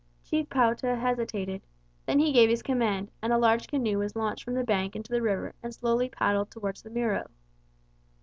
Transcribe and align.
Chief 0.23 0.49
Pouta 0.49 0.95
hesitated. 0.95 1.61
Then 2.07 2.17
he 2.17 2.31
gave 2.33 2.49
his 2.49 2.63
command, 2.63 3.11
and 3.21 3.31
a 3.31 3.37
large 3.37 3.67
canoe 3.67 3.99
was 3.99 4.15
launched 4.15 4.43
from 4.43 4.55
the 4.55 4.63
bank 4.63 4.95
into 4.95 5.11
the 5.11 5.21
river 5.21 5.53
and 5.61 5.71
slowly 5.75 6.09
paddled 6.09 6.49
towards 6.49 6.81
the 6.81 6.89
Miro. 6.89 7.29